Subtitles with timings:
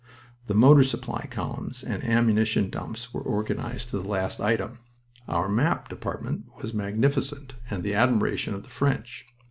[0.47, 4.79] The motor supply columns and ammunition dumps were organized to the last item.
[5.27, 9.27] Our map department was magnificent, and the admiration of the French.